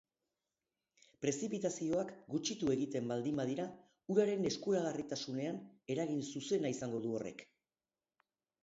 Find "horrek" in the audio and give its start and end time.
7.21-7.47